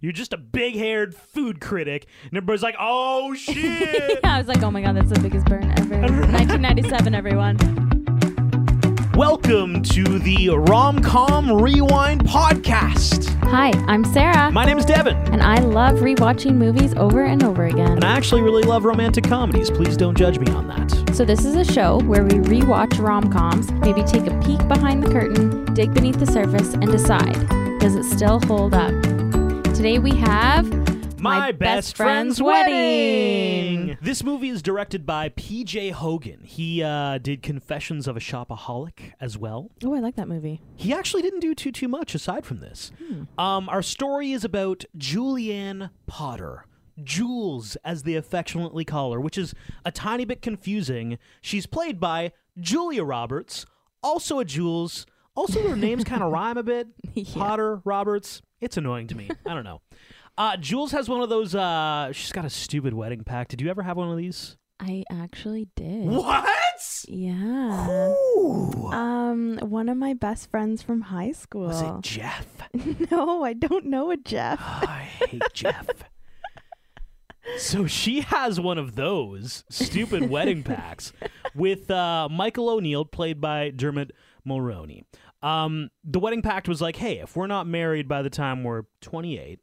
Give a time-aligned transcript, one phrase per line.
[0.00, 2.06] You're just a big haired food critic.
[2.24, 4.20] And everybody's like, oh shit.
[4.24, 6.00] yeah, I was like, oh my god, that's the biggest burn ever.
[6.00, 7.56] 1997, everyone.
[9.14, 13.28] Welcome to the Rom Com Rewind podcast.
[13.50, 15.14] Hi, I'm Sarah, My name is Devin.
[15.30, 17.92] and I love rewatching movies over and over again.
[17.92, 19.70] And I actually really love romantic comedies.
[19.70, 21.14] Please don't judge me on that.
[21.14, 25.10] So this is a show where we rewatch rom-coms, maybe take a peek behind the
[25.10, 27.48] curtain, dig beneath the surface, and decide
[27.80, 28.92] does it still hold up.
[29.82, 33.98] Today we have My, best, friend's wedding.
[34.00, 35.90] This movie is directed by P.J.
[35.90, 36.44] Hogan.
[36.44, 39.72] He uh, did Confessions of a Shopaholic as well.
[39.82, 40.60] Oh, I like that movie.
[40.76, 42.92] He actually didn't do too too much aside from this.
[43.36, 46.64] Um, our story is about Julianne Potter.
[47.02, 49.52] Jules, as they affectionately call her, which is
[49.84, 51.18] a tiny bit confusing.
[51.40, 53.66] She's played by Julia Roberts,
[54.00, 55.06] also a Jules.
[55.34, 56.86] Also, their names kind of rhyme a bit.
[57.34, 58.42] Potter, Roberts.
[58.62, 59.28] It's annoying to me.
[59.46, 59.80] I don't know.
[60.38, 61.54] Uh, Jules has one of those.
[61.54, 63.48] Uh, she's got a stupid wedding pack.
[63.48, 64.56] Did you ever have one of these?
[64.80, 66.06] I actually did.
[66.06, 67.04] What?
[67.06, 68.08] Yeah.
[68.38, 68.86] Ooh.
[68.92, 71.66] Um, one of my best friends from high school.
[71.66, 72.46] Was it Jeff?
[73.10, 74.58] no, I don't know a Jeff.
[74.62, 75.86] I hate Jeff.
[77.58, 81.12] So she has one of those stupid wedding packs
[81.56, 84.12] with uh, Michael O'Neill, played by Dermot
[84.48, 85.02] Mulroney.
[85.42, 88.84] Um, the wedding pact was like, hey, if we're not married by the time we're
[89.00, 89.60] 28,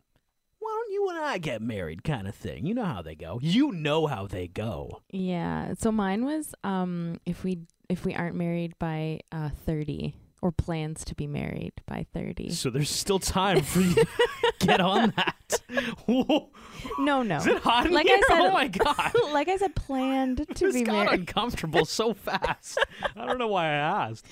[0.60, 2.66] why don't you and I get married, kind of thing.
[2.66, 3.40] You know how they go.
[3.42, 5.02] You know how they go.
[5.12, 5.74] Yeah.
[5.78, 11.04] So mine was um if we if we aren't married by uh 30 or plans
[11.06, 12.50] to be married by 30.
[12.52, 14.08] So there's still time for you to
[14.60, 15.62] get on that.
[16.08, 16.50] Whoa.
[16.98, 17.38] No, no.
[17.38, 18.22] Is it hot in Like I here?
[18.30, 19.12] said- oh my god.
[19.34, 21.20] like I said planned to this be got married.
[21.22, 22.78] uncomfortable so fast.
[23.18, 23.74] I don't know why I
[24.10, 24.26] asked.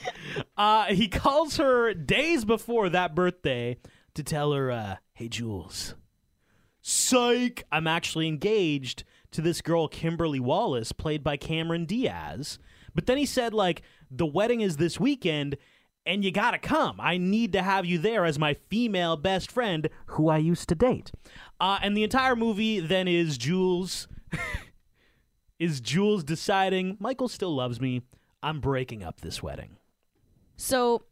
[0.56, 3.78] Uh, he calls her days before that birthday
[4.16, 5.96] to tell her, uh, "Hey, Jules,
[6.82, 7.66] psych!
[7.72, 12.60] I'm actually engaged to this girl, Kimberly Wallace, played by Cameron Diaz."
[12.96, 15.58] But then he said, "Like the wedding is this weekend."
[16.08, 17.00] And you gotta come.
[17.00, 20.76] I need to have you there as my female best friend, who I used to
[20.76, 21.12] date.
[21.60, 24.08] Uh, and the entire movie then is Jules
[25.60, 28.04] is Jules deciding Michael still loves me.
[28.42, 29.78] I'm breaking up this wedding.
[30.56, 31.04] So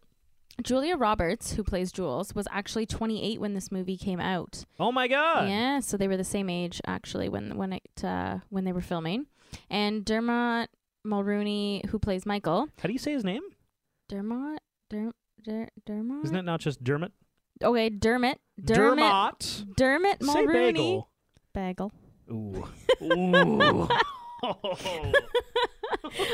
[0.63, 4.63] Julia Roberts, who plays Jules, was actually 28 when this movie came out.
[4.79, 5.49] Oh my god.
[5.49, 8.81] Yeah, so they were the same age actually when when it uh, when they were
[8.81, 9.25] filming.
[9.69, 10.69] And Dermot
[11.05, 13.41] Mulroney, who plays Michael, How do you say his name?
[14.07, 14.59] Dermot,
[14.91, 15.11] Der,
[15.45, 16.23] Der, Dermot.
[16.25, 17.11] Isn't it not just Dermot?
[17.63, 19.65] Okay, Dermot, Dermot, Dermot.
[19.77, 20.73] Dermot Say Mulroney.
[20.73, 21.09] bagel.
[21.53, 21.91] Bagel.
[22.31, 22.67] Ooh.
[23.01, 23.87] Ooh.
[24.43, 24.77] Oh.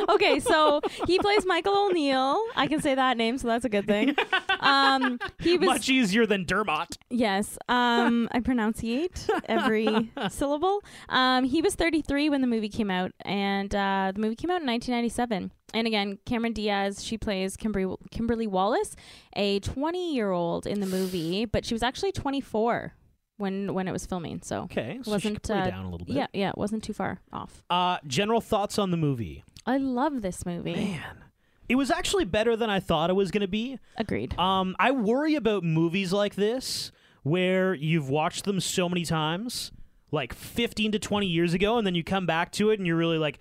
[0.10, 2.42] okay, so he plays Michael O'Neill.
[2.56, 4.16] I can say that name, so that's a good thing.
[4.60, 6.98] Um, he was Much easier than Dermot.
[7.10, 7.58] yes.
[7.68, 10.84] Um, I pronunciate every syllable.
[11.10, 14.62] Um, he was 33 when the movie came out, and uh, the movie came out
[14.62, 15.52] in 1997.
[15.74, 18.96] And again, Cameron Diaz, she plays Kimberly Kimberly Wallace,
[19.36, 22.94] a 20 year old in the movie, but she was actually 24
[23.42, 24.42] when when it was filming.
[24.44, 26.16] So Okay, so Wasn't, uh, down a little bit.
[26.16, 27.64] yeah, yeah, it wasn't too far off.
[27.70, 29.44] Uh, general thoughts on the movie?
[29.66, 30.74] I love this movie.
[30.76, 31.24] Man,
[31.68, 33.80] it was actually better than I thought it was going to be.
[33.98, 34.38] Agreed.
[34.40, 36.92] Um, I worry about movies like this
[37.24, 39.72] where you've watched them so many times,
[40.12, 42.98] like 15 to 20 years ago, and then you come back to it and you're
[42.98, 43.40] really like,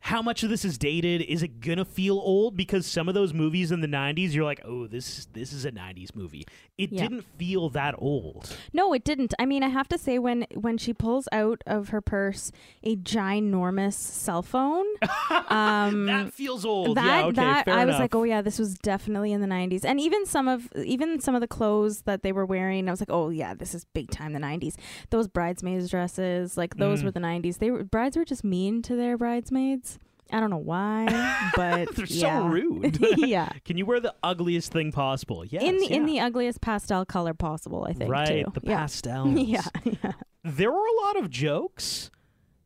[0.00, 1.22] how much of this is dated?
[1.22, 2.56] Is it gonna feel old?
[2.56, 5.72] Because some of those movies in the '90s, you're like, "Oh, this this is a
[5.72, 6.46] '90s movie."
[6.78, 7.02] It Yeah.
[7.08, 8.54] didn't feel that old.
[8.72, 9.34] No, it didn't.
[9.38, 12.52] I mean, I have to say when when she pulls out of her purse
[12.84, 14.86] a ginormous cell phone,
[15.48, 16.96] um, that feels old.
[16.96, 19.84] that yeah, okay, that I was like, oh yeah, this was definitely in the '90s.
[19.84, 23.00] And even some of even some of the clothes that they were wearing, I was
[23.00, 24.74] like, oh yeah, this is big time the '90s.
[25.10, 27.04] Those bridesmaids dresses, like those Mm.
[27.06, 27.58] were the '90s.
[27.58, 29.95] They were brides were just mean to their bridesmaids.
[30.32, 32.98] I don't know why, but They're so rude.
[33.16, 33.50] yeah.
[33.64, 35.44] Can you wear the ugliest thing possible?
[35.44, 38.10] Yes, in the in the ugliest pastel color possible, I think.
[38.10, 38.52] right, too.
[38.52, 38.76] the yeah.
[38.76, 39.38] pastels.
[39.38, 40.12] yeah, yeah.
[40.42, 42.10] there were a lot of jokes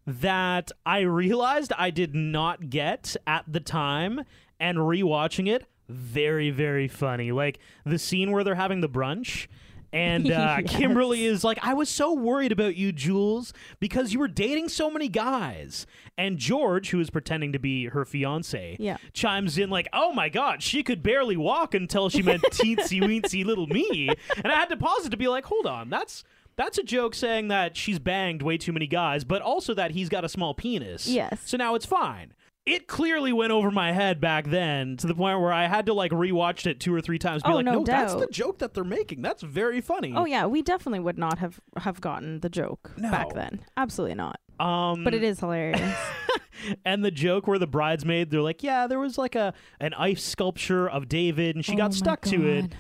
[0.06, 4.24] that I realized I did not get at the time,
[4.58, 7.32] and rewatching it, very, very funny.
[7.32, 9.46] Like the scene where they're having the brunch.
[9.92, 10.70] And uh, Yes.
[10.70, 14.90] Kimberly is like, I was so worried about you, Jules, because you were dating so
[14.90, 15.86] many guys.
[16.16, 18.98] And George, who is pretending to be her fiance, Yeah.
[19.14, 23.44] chimes in like, "Oh my God, she could barely walk until she met teensy weensy
[23.44, 26.22] little me." And I had to pause it to be like, "Hold on, that's
[26.56, 30.08] that's a joke saying that she's banged way too many guys, but also that he's
[30.10, 31.06] got a small penis.
[31.08, 31.40] Yes.
[31.46, 32.32] So now it's fine."
[32.66, 35.94] It clearly went over my head back then to the point where I had to
[35.94, 37.42] like rewatch it two or three times.
[37.42, 39.22] Be Oh, like, no that's the joke that they're making.
[39.22, 40.12] That's very funny.
[40.14, 43.64] Oh yeah, we definitely would not have have gotten the joke back then.
[43.76, 44.38] Absolutely not.
[44.60, 45.96] Um, But it is hilarious.
[46.84, 50.22] and the joke where the bridesmaid, they're like, yeah, there was like a an ice
[50.22, 52.72] sculpture of David, and she Oh got stuck to it.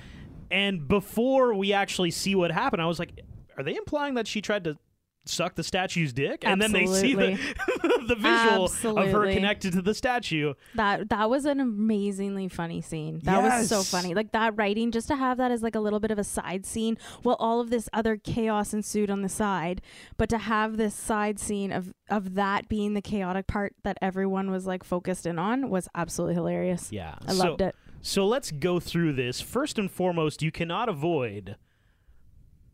[0.50, 3.20] And before we actually see what happened, I was like,
[3.56, 4.76] are they implying that she tried to
[5.26, 6.42] suck the statue's dick?
[6.44, 7.32] And then they see the,
[8.08, 10.54] the visual of her connected to the statue.
[10.74, 13.20] That that was an amazingly funny scene.
[13.24, 14.14] That was so funny.
[14.14, 16.66] Like that writing, just to have that as like a little bit of a side
[16.66, 19.82] scene while all of this other chaos ensued on the side,
[20.16, 24.50] but to have this side scene of of that being the chaotic part that everyone
[24.50, 26.90] was like focused in on was absolutely hilarious.
[26.90, 27.16] Yeah.
[27.26, 27.74] I loved it.
[28.02, 29.40] So let's go through this.
[29.40, 31.56] First and foremost, you cannot avoid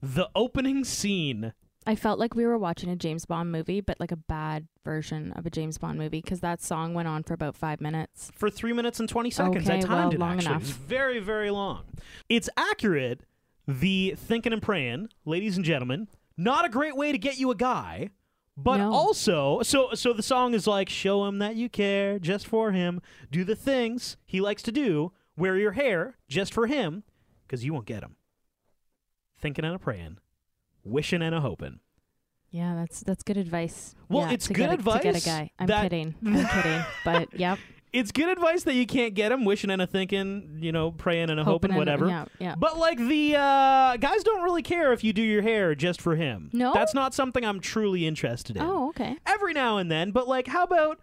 [0.00, 1.52] the opening scene.
[1.86, 5.32] I felt like we were watching a James Bond movie, but like a bad version
[5.32, 8.30] of a James Bond movie because that song went on for about five minutes.
[8.34, 9.70] for three minutes and 20 seconds.
[9.70, 10.46] I timed well, it long actually.
[10.54, 10.62] enough.
[10.62, 11.84] It very, very long.
[12.28, 13.20] It's accurate.
[13.68, 17.56] The thinking and praying, ladies and gentlemen, not a great way to get you a
[17.56, 18.10] guy.
[18.56, 18.90] But No.
[18.92, 23.00] also, so so the song is like, show him that you care just for him.
[23.30, 25.12] Do the things he likes to do.
[25.36, 27.02] Wear your hair just for him,
[27.46, 28.16] because you won't get him.
[29.38, 30.18] Thinking and a praying,
[30.86, 31.80] wishing and a hoping.
[32.50, 33.94] Yeah, that's that's good advice.
[34.08, 35.50] Well, Yeah, it's good get a, to get a advice guy.
[35.58, 36.14] I'm that- kidding.
[36.26, 36.84] I'm kidding.
[37.04, 37.58] But yep,
[37.92, 41.28] It's good advice that you can't get him, wishing and a thinking, you know, praying
[41.30, 42.06] and a hoping, and- whatever.
[42.06, 42.54] Yeah, yeah.
[42.56, 46.16] But like the uh, guys don't really care if you do your hair just for
[46.16, 46.50] him.
[46.52, 46.72] No?
[46.72, 48.62] that's not something I'm truly interested in.
[48.62, 49.16] Oh, okay.
[49.26, 51.00] Every now and then, but like, how about,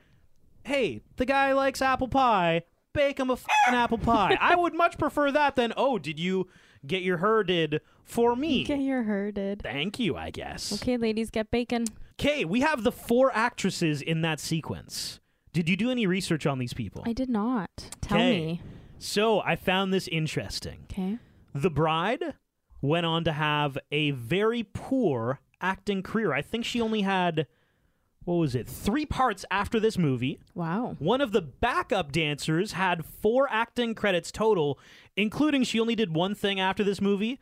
[0.64, 2.64] hey, the guy likes apple pie,
[2.94, 4.38] bake him a fucking apple pie.
[4.40, 6.48] I would much prefer that than oh, did you
[6.86, 8.64] get your herded for me?
[8.64, 9.62] Get your herded.
[9.64, 10.74] Thank you, I guess.
[10.82, 11.86] Okay, ladies, get bacon.
[12.20, 15.20] Okay, we have the four actresses in that sequence.
[15.52, 17.04] Did you do any research on these people?
[17.06, 17.70] I did not.
[18.02, 18.46] Tell 'Kay.
[18.46, 18.62] me.
[19.00, 20.86] so I found this interesting.
[20.92, 21.18] Okay.
[21.54, 22.36] The bride
[22.82, 26.34] went on to have a very poor acting career.
[26.34, 27.48] I think she only had,
[28.26, 30.40] what was it, three parts after this movie.
[30.56, 30.96] Wow.
[31.00, 34.80] One of the backup dancers had four acting credits total,
[35.18, 37.40] including she only did one thing after this movie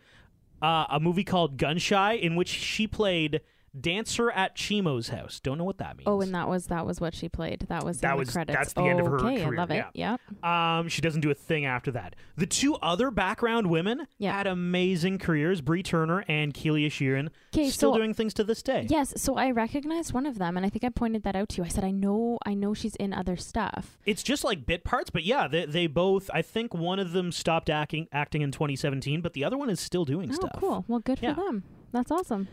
[0.61, 3.41] uh, a movie called Gunshy, in which she played
[3.79, 5.39] dancer at Chimo's house.
[5.39, 6.07] Don't know what that means.
[6.07, 7.65] Oh, and that was that was what she played.
[7.69, 8.57] That was That in was- the credits.
[8.57, 9.85] that's the end of her okay, career, I love it.
[9.93, 10.17] yeah.
[10.41, 10.43] Yep.
[10.43, 12.15] Um, she doesn't do a thing after that.
[12.35, 14.33] The two other background women Yeah.
[14.33, 17.29] had amazing careers: Brie Turner and Kelia Sheeran.
[17.51, 18.87] still so- doing things to this day.
[18.89, 21.57] Yes, so I recognized one of them, and I think I pointed that out to
[21.61, 21.65] you.
[21.65, 23.97] I said, I know, I know she's in other stuff.
[24.05, 26.29] It's just like bit parts, but yeah, they, they both.
[26.33, 29.79] I think one of them stopped acting acting in 2017, but the other one is
[29.79, 30.51] still doing Oh, stuff.
[30.57, 30.85] cool.
[30.87, 31.35] Well, good Yeah.
[31.35, 31.63] for them.
[31.91, 32.47] That's awesome.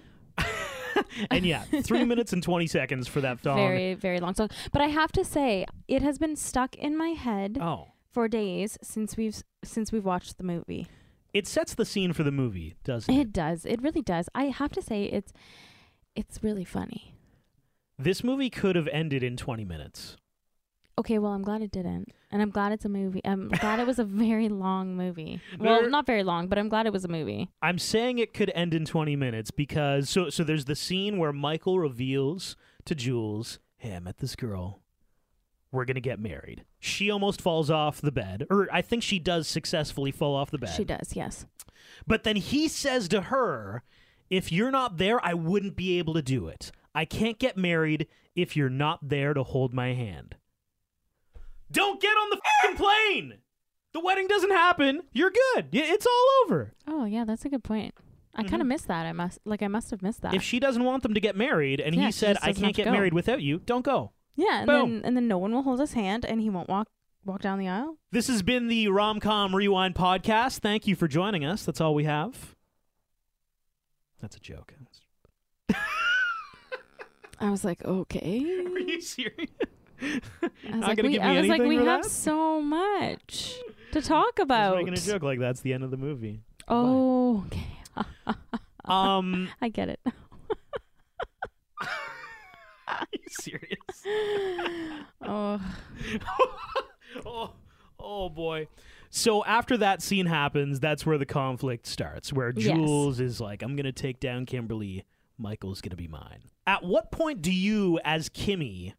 [1.30, 3.56] and yeah, three minutes and 20 seconds for that song.
[3.56, 4.50] Very, very long song.
[4.72, 8.78] But I have to say, it has been stuck in my head Oh, for days
[8.82, 10.86] since we've since we've watched the movie.
[11.34, 13.20] it sets the scene for the movie, doesn't it?
[13.20, 13.64] It does.
[13.66, 14.28] It really does.
[14.34, 15.32] I have to say, it's
[16.16, 17.14] it's really funny.
[17.98, 20.16] This movie could have ended in 20 minutes.
[20.96, 23.20] Okay, well, I'm glad it didn't, and I'm glad it's a movie.
[23.24, 25.40] I'm glad it was a very long movie.
[25.58, 27.48] Well, There- not very long, but I'm glad it was a movie.
[27.62, 31.32] I'm saying it could end in 20 minutes because so so there's the scene where
[31.32, 34.80] Michael reveals to Jules, "Hey, I met this girl.
[35.70, 39.18] We're going to get married." She almost falls off the bed, or I think she
[39.18, 40.70] does successfully fall off the bed.
[40.74, 41.46] She does, yes.
[42.06, 43.82] But then he says to her,
[44.30, 46.70] "If you're not there, I wouldn't be able to do it.
[46.94, 50.36] I can't get married if you're not there to hold my hand."
[51.70, 53.34] Don't get on the fucking plane.
[53.92, 55.02] The wedding doesn't happen.
[55.12, 55.68] You're good.
[55.72, 56.72] It's all over.
[56.86, 57.94] Oh, yeah, that's a good point.
[58.34, 58.68] I kind of Mhm.
[58.68, 59.06] missed that.
[59.06, 60.34] I must like I must have missed that.
[60.34, 62.84] If she doesn't want them to get married and Yeah, he said, I can't get
[62.84, 62.92] go.
[62.92, 64.12] married without you, don't go.
[64.36, 64.90] yeah, and Boom.
[64.96, 66.88] then and then no one will hold his hand, and he won't walk
[67.24, 67.98] walk down the aisle.
[68.12, 70.60] This has been the Rom Com Rewind podcast.
[70.60, 71.64] Thank you for joining us.
[71.64, 72.54] That's all we have.
[74.20, 74.72] That's a joke.
[77.40, 78.40] I was like, okay.
[78.66, 79.50] Are you serious?
[80.00, 82.10] I was Not like, gonna we, I was like, we have that?
[82.10, 83.54] so much
[83.92, 84.76] to talk about.
[84.76, 86.42] was making a joke like that's the end of the movie.
[86.68, 87.66] Oh, okay.
[88.84, 90.00] Um, I get it.
[92.88, 93.78] are you serious?
[95.30, 95.60] Oh,
[97.26, 97.50] oh,
[97.98, 98.68] oh boy.
[99.10, 102.74] So after that scene happens, that's where the conflict starts, where Yes.
[102.74, 105.04] Jules is like, I'm going to take down Kimberly.
[105.36, 106.40] Michael's going to be mine.
[106.66, 108.94] At what point do you, as Kimmy,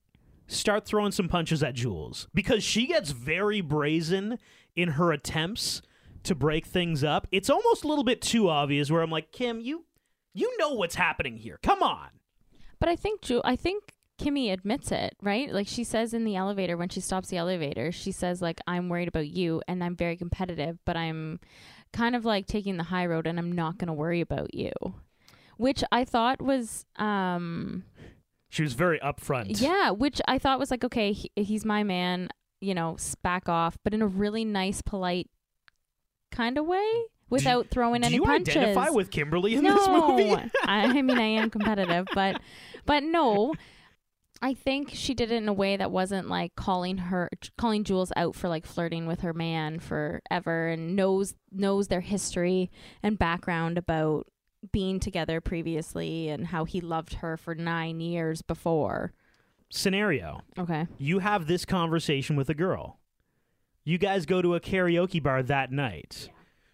[0.50, 2.28] start throwing some punches at Jules?
[2.34, 4.38] Because she gets very brazen
[4.76, 5.82] in her attempts
[6.24, 7.28] to break things up.
[7.32, 9.86] It's almost a little bit too obvious where I'm like, Kim, you
[10.34, 11.60] you know what's happening here.
[11.64, 12.10] Come on.
[12.80, 15.52] but I think Ju- I think Kimmy admits it, right?
[15.52, 18.90] Like she says in the elevator when she stops the elevator, she says like I'm
[18.90, 21.40] worried about you and I'm very competitive, but I'm
[21.94, 24.72] kind of like taking the high road and I'm not going to worry about you.
[25.58, 27.84] Which I thought was um
[28.50, 29.62] She was very upfront.
[29.62, 32.30] yeah, which I thought was like okay, he, he's my man,
[32.62, 35.30] you know, back off, but in a really nice polite
[36.32, 38.56] kind of way without throwing Do any you punches.
[38.56, 40.52] identify with Kimberly in no, this movie?
[40.66, 42.42] I, I mean I am competitive, but
[42.86, 43.54] but no,
[44.42, 48.12] I think she did it in a way that wasn't like calling her calling Jules
[48.16, 52.72] out for like flirting with her man forever and knows knows their history
[53.04, 54.26] and background about
[54.72, 59.14] being together previously and how he loved her for 9 years before.
[59.70, 60.42] Scenario.
[60.58, 60.88] Okay.
[60.98, 63.00] You have this conversation with a girl.
[63.84, 66.30] You guys go to a karaoke bar that night.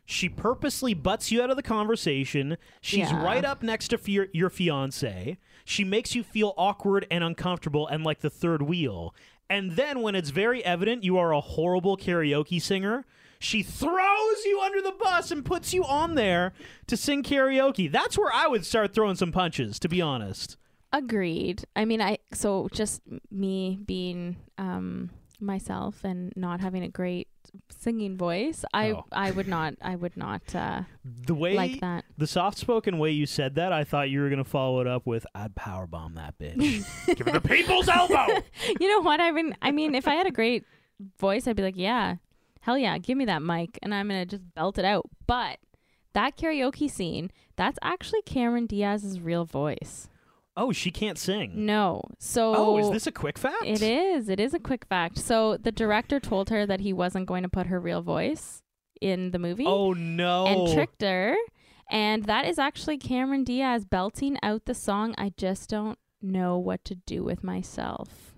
[0.05, 2.57] She purposely butts you out of the conversation.
[2.81, 3.23] She's Yeah.
[3.23, 5.37] right up next to your, your fiance.
[5.63, 9.15] She makes you feel awkward and uncomfortable and like the third wheel.
[9.49, 13.05] And then, when it's very evident you are a horrible karaoke singer,
[13.39, 16.53] she throws you under the bus and puts you on there
[16.87, 17.91] to sing karaoke.
[17.91, 20.57] That's where I would start throwing some punches, to be honest.
[20.93, 21.65] Agreed.
[21.75, 25.09] I mean, I so just me being um
[25.41, 27.27] myself and not having a great
[27.69, 29.03] singing voice, I Oh.
[29.11, 32.05] I would not I would not uh The way like that.
[32.17, 35.05] The soft spoken way you said that, I thought you were gonna follow it up
[35.05, 36.85] with "I'd power bomb that bitch."
[37.17, 38.27] Give her the people's elbow.
[38.79, 39.19] you know what?
[39.19, 40.63] I mean, I mean, if I had a great
[41.19, 42.15] voice, I'd be like, yeah,
[42.65, 45.05] hell yeah, give me that mic, and I'm gonna just belt it out.
[45.27, 45.59] But
[46.13, 50.09] that karaoke scene, that's actually Cameron Diaz's real voice.
[50.57, 51.65] Oh, she can't sing.
[51.65, 53.65] No, so Oh, is this a quick fact?
[53.65, 54.29] It is.
[54.29, 55.17] It is a quick fact.
[55.19, 58.63] So the director told her that he wasn't going to put her real voice
[59.01, 59.65] in the movie.
[59.67, 60.45] Oh no.
[60.47, 61.35] and tricked her.
[61.91, 66.83] And that is actually Cameron Diaz belting out the song I just don't know what
[66.85, 68.34] to do with myself.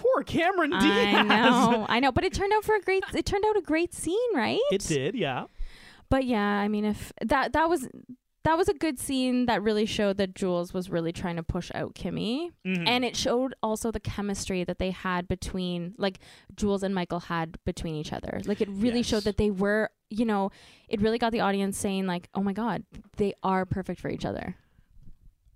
[0.00, 0.82] Poor Cameron Diaz.
[0.82, 1.86] I know.
[1.88, 4.34] I know, but it turned out for a great it turned out a great scene,
[4.34, 4.60] right?
[4.70, 5.46] It did, yeah.
[6.08, 7.88] But yeah, I mean if that that was
[8.44, 11.70] that was a good scene that really showed that Jules was really trying to push
[11.74, 12.50] out Kimmy.
[12.64, 12.86] Mhm.
[12.88, 16.20] And it showed also the chemistry that they had between, like,
[16.54, 18.40] Jules and Michael had between each other.
[18.46, 19.06] Like, it really Yes.
[19.06, 20.50] showed that they were, you know,
[20.88, 22.84] it really got the audience saying, like, oh my God,
[23.16, 24.54] they are perfect for each other.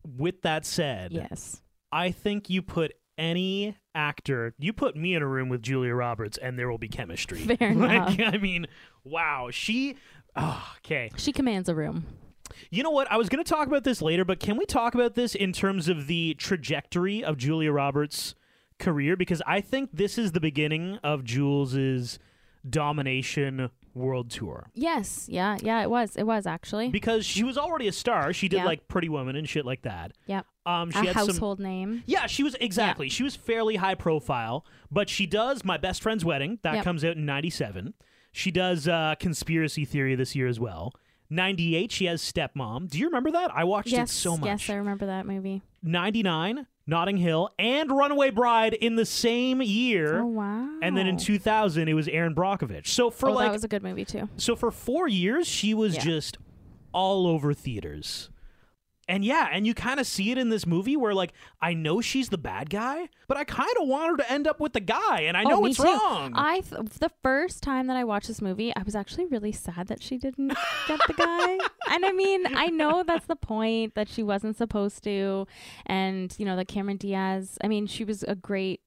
[0.04, 1.62] With that said, Yes.
[1.92, 6.38] I think you put any actor, you put me in a room with Julia Roberts,
[6.38, 7.38] and there will be chemistry.
[7.56, 8.34] Fair like, enough.
[8.34, 8.66] I mean,
[9.04, 9.96] wow, she.
[10.34, 11.10] Oh, okay.
[11.16, 12.06] She commands a room.
[12.70, 13.10] You know what?
[13.10, 15.52] I was going to talk about this later, but can we talk about this in
[15.52, 18.34] terms of the trajectory of Julia Roberts'
[18.78, 19.16] career?
[19.16, 22.18] Because I think this is the beginning of Jules's
[22.68, 24.70] domination world tour.
[24.74, 25.26] Yes.
[25.28, 25.56] Yeah.
[25.62, 26.16] Yeah, it was.
[26.16, 26.88] It was actually.
[26.88, 28.32] Because she was already a star.
[28.32, 28.64] She did Yeah.
[28.64, 30.12] like Pretty Woman and shit like that.
[30.26, 30.46] Yep.
[30.64, 32.02] Um, she a had some household name.
[32.06, 33.08] Yeah, she was exactly.
[33.08, 36.58] She was fairly high profile, but she does My Best Friend's Wedding.
[36.62, 36.84] That Yep.
[36.84, 37.94] comes out in 97.
[38.30, 40.94] She does uh, Conspiracy Theory this year as well.
[41.30, 42.88] 98, she has Stepmom.
[42.90, 43.50] Do you remember that?
[43.54, 44.10] I watched Yes.
[44.10, 44.46] it so much.
[44.46, 45.62] Yes, I remember that movie.
[45.82, 50.20] 99, Notting Hill, and Runaway Bride in the same year.
[50.20, 50.68] Oh, wow.
[50.82, 52.86] And then in 2000, it was Erin Brockovich.
[52.88, 54.28] So for oh, like, that was a good movie, too.
[54.36, 56.02] so for four years, she was Yeah.
[56.02, 56.38] just
[56.92, 58.28] all over theaters.
[59.08, 62.00] And yeah, and you kind of see it in this movie where like I know
[62.00, 64.80] she's the bad guy, but I kind of want her to end up with the
[64.80, 65.84] guy, and I Oh, know me it's too.
[65.84, 66.32] wrong.
[66.36, 69.88] I th- the first time that I watched this movie, I was actually really sad
[69.88, 70.54] that she didn't
[70.88, 71.58] get the guy.
[71.92, 75.46] And I mean, I know that's the point that she wasn't supposed to,
[75.84, 77.58] and you know that Cameron Diaz.
[77.62, 78.80] I mean, she was a great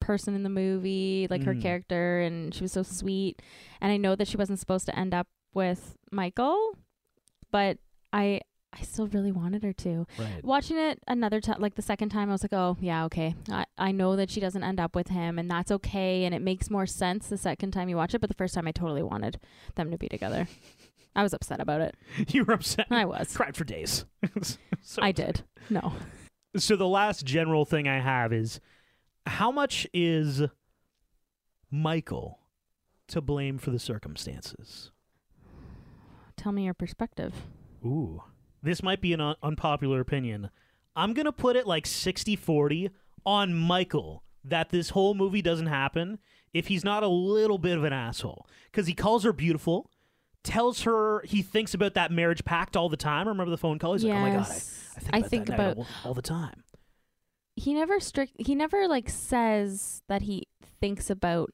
[0.00, 1.60] person in the movie, like her Mm.
[1.60, 3.42] character, and she was so sweet.
[3.80, 6.78] And I know that she wasn't supposed to end up with Michael,
[7.50, 7.78] but
[8.12, 8.40] I.
[8.78, 10.06] I still really wanted her to.
[10.18, 10.44] right.
[10.44, 13.34] Watching it another time, like the second time, I was like, oh, yeah, okay.
[13.50, 16.24] I, I know that she doesn't end up with him, and that's okay.
[16.24, 18.20] And it makes more sense the second time you watch it.
[18.20, 19.40] But the first time, I totally wanted
[19.74, 20.48] them to be together.
[21.14, 21.94] I was upset about it.
[22.28, 22.86] you were upset.
[22.90, 23.34] I was.
[23.34, 24.04] Cried for days.
[24.82, 25.44] so, I did.
[25.70, 25.94] No.
[26.56, 28.60] So the last general thing I have is
[29.26, 30.42] how much is
[31.70, 32.38] Michael
[33.08, 34.90] to blame for the circumstances?
[36.36, 37.34] Tell me your perspective.
[37.84, 38.22] Ooh.
[38.66, 40.50] This might be an un- unpopular opinion.
[40.94, 42.90] I'm going to put it like 60 40
[43.24, 46.18] on Michael that this whole movie doesn't happen
[46.52, 48.46] if he's not a little bit of an asshole.
[48.70, 49.90] Because he calls her beautiful,
[50.42, 53.28] tells her he thinks about that marriage pact all the time.
[53.28, 53.92] Remember the phone call?
[53.94, 54.60] He's like, oh my God, I, I think
[55.12, 56.62] I about, think that about- all, all the time.
[57.58, 58.32] He never strict.
[58.38, 60.46] He never like says that he
[60.80, 61.52] thinks about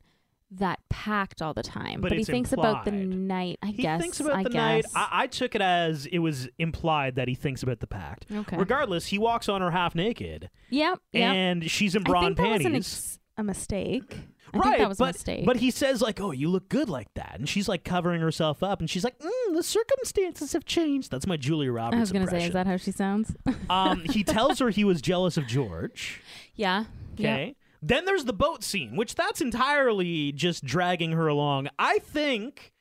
[0.92, 3.58] pact all the time, But but, he thinks about the night.
[3.62, 4.00] I He guess.
[4.00, 4.84] thinks about I the guess.
[4.84, 4.84] night.
[4.94, 8.26] I, I took it as it was implied that he thinks about the pact.
[8.30, 8.56] okay.
[8.56, 10.98] Regardless, he walks on her half naked, Yep.
[11.12, 11.34] Yep.
[11.34, 12.66] and she's in bra and panties.
[12.76, 14.16] ex- a mistake.
[14.54, 15.46] I right, think that was but, a mistake.
[15.46, 18.62] but he says like, "Oh, you look good like that," and she's like covering herself
[18.62, 22.12] up, and she's like, mm, "The circumstances have changed." That's my Julia Roberts I was
[22.12, 22.48] gonna say, impression.
[22.48, 23.34] is that how she sounds?
[23.70, 26.20] um, he tells her he was jealous of George.
[26.54, 26.84] yeah.
[27.16, 27.32] Yeah.
[27.34, 27.56] Okay.
[27.82, 31.68] Then there's the boat scene, which that's entirely just dragging her along.
[31.78, 32.72] I think,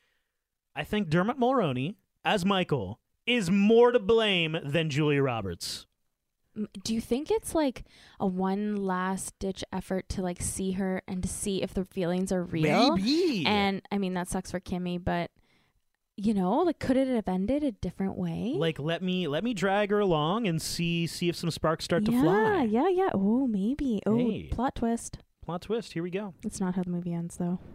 [0.75, 5.87] I think Dermot Mulroney as Michael is more to blame than Julia Roberts.
[6.83, 7.85] Do you think it's like
[8.19, 12.31] a one last ditch effort to like see her and to see if the feelings
[12.31, 12.95] are real?
[12.95, 13.45] Maybe.
[13.45, 15.31] And I mean that sucks for Kimmy, but
[16.21, 18.53] you know, like could it have ended a different way?
[18.55, 22.05] like let me let me drag her along and see see if some sparks start
[22.05, 22.63] to fly.
[22.63, 22.89] yeah, yeah.
[22.89, 23.09] Yeah.
[23.13, 24.01] Oh, maybe.
[24.05, 24.49] Oh, Hey.
[24.51, 25.19] plot twist.
[25.43, 25.93] Plot twist.
[25.93, 26.33] Here we go.
[26.43, 27.59] It's not how the movie ends, though.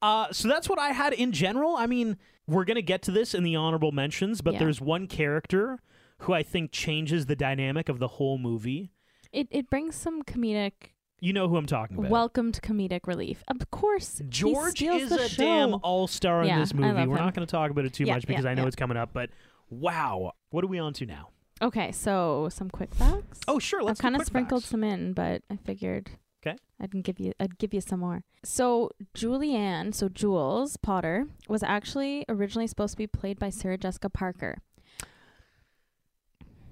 [0.00, 1.74] Uh, so that's what I had in general.
[1.74, 4.60] I mean, we're gonna get to this in the honorable mentions, but Yeah.
[4.60, 5.80] there's one character
[6.18, 8.92] who I think changes the dynamic of the whole movie.
[9.32, 12.10] It it brings some comedic, You know who I'm talking about.
[12.10, 13.42] welcomed comedic relief.
[13.48, 15.42] Of course, George is the a show.
[15.42, 16.92] damn all star in Yeah, this movie.
[16.92, 17.24] We're him.
[17.24, 18.96] not going to talk about it too Yeah, much because yeah, I know it's coming
[18.96, 19.30] up, but
[19.70, 20.32] wow.
[20.50, 21.30] What are we on to now?
[21.60, 23.40] Okay, so some quick facts.
[23.48, 23.82] Oh, sure.
[23.82, 24.70] Let's I've kind of sprinkled facts.
[24.70, 26.10] some in, but I figured
[26.40, 26.56] 'Kay.
[26.80, 28.22] I'd give you I'd give you some more.
[28.44, 34.08] So Julianne, so Jules Potter was actually originally supposed to be played by Sarah Jessica
[34.08, 34.58] Parker.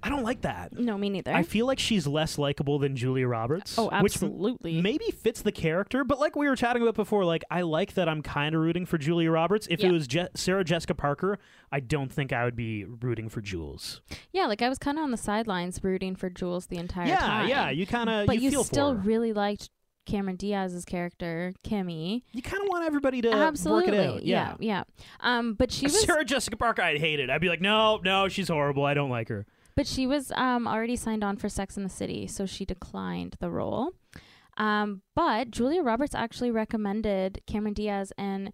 [0.06, 0.72] I don't like that.
[0.78, 1.32] No, me neither.
[1.32, 3.76] I feel like she's less likable than Julia Roberts.
[3.76, 4.80] oh, Which absolutely.
[4.80, 8.08] maybe fits the character, but like we were chatting about before, like I like that
[8.08, 9.66] I'm kind of rooting for Julia Roberts.
[9.68, 9.88] If Yeah.
[9.88, 11.38] it was Je- Sarah Jessica Parker,
[11.72, 14.00] I don't think I would be rooting for Jules.
[14.32, 17.18] yeah, like I was kind of on the sidelines rooting for Jules the entire yeah,
[17.18, 17.48] time.
[17.48, 17.70] yeah, yeah.
[17.70, 19.70] you kind of but you, you, feel still really liked
[20.06, 22.22] Cameron Diaz's character, Kimmy.
[22.32, 23.90] you kind of want everybody to Absolutely.
[23.90, 24.22] work it out.
[24.22, 24.84] yeah, yeah.
[25.18, 27.28] Um, but she was Sarah Jessica Parker, I'd hate it.
[27.28, 28.84] I'd be like, no, no, she's horrible.
[28.84, 29.46] I don't like her.
[29.76, 33.36] But she was um, already signed on for Sex in the City, so she declined
[33.40, 33.90] the role.
[34.56, 38.52] Um, but Julia Roberts actually recommended Cameron Diaz and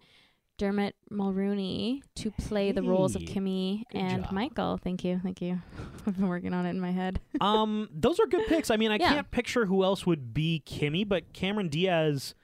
[0.57, 4.31] Dermot Mulroney to play the roles of Kimmy and job.
[4.33, 4.77] Michael.
[4.77, 5.61] Thank you, thank you.
[6.05, 7.21] I've been working on it in my head.
[7.41, 8.69] um, those are good picks.
[8.69, 9.13] I mean, I Yeah.
[9.13, 12.35] can't picture who else would be Kimmy, but Cameron Diaz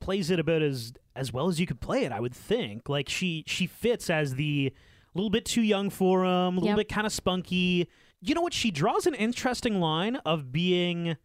[0.00, 2.12] plays it about as as well as you could play it.
[2.12, 2.88] I would think.
[2.88, 4.72] Like she she fits as the
[5.14, 6.76] a little bit too young for him, a little Yep.
[6.76, 7.88] bit kind of spunky.
[8.20, 8.52] You know what?
[8.52, 11.16] She draws an interesting line of being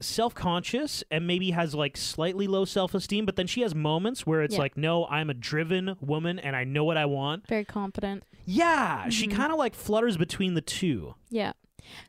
[0.00, 4.54] self-conscious and maybe has like slightly low self-esteem but then she has moments where it's
[4.54, 4.60] Yeah.
[4.60, 8.24] like no i'm a driven woman and i know what i want Very confident.
[8.44, 9.32] yeah she Mhm.
[9.36, 11.52] kind of like flutters between the two Yeah.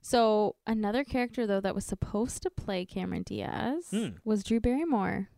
[0.02, 4.10] So another character though that was supposed to play Cameron Diaz Hmm.
[4.24, 5.30] was Drew Barrymore,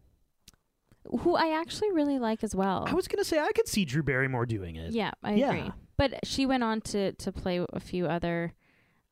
[1.20, 2.86] who I actually really like as well.
[2.88, 4.94] I was gonna say I could see Drew Barrymore doing it.
[4.94, 5.52] Yeah, I Yeah.
[5.54, 5.72] agree.
[5.98, 8.54] But she went on to to play a few other